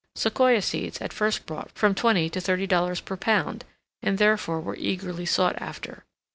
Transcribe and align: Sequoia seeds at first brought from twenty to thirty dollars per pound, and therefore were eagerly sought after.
Sequoia 0.15 0.63
seeds 0.63 0.99
at 0.99 1.13
first 1.13 1.45
brought 1.45 1.71
from 1.73 1.93
twenty 1.93 2.27
to 2.27 2.41
thirty 2.41 2.65
dollars 2.65 2.99
per 3.01 3.15
pound, 3.15 3.65
and 4.01 4.17
therefore 4.17 4.59
were 4.59 4.75
eagerly 4.75 5.27
sought 5.27 5.53
after. 5.61 6.05